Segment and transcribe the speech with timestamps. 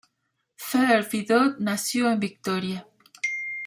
[0.57, 2.87] Faure-Vidot nació en Victoria.